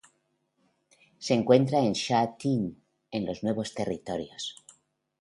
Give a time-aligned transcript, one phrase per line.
[1.19, 4.55] Se encuentra en Sha Tin, en los Nuevos Territorios.